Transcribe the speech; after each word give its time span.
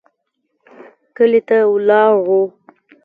کلي 1.15 1.41
ته 1.47 1.57
ولاړو. 1.73 2.41